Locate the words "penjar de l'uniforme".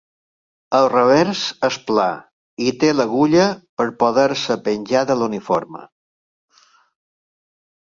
4.71-5.87